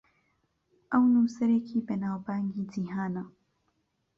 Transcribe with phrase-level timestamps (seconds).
[0.91, 3.23] ئەو نووسەرێکی بەناوبانگی جیهانە.